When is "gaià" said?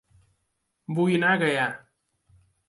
1.45-1.67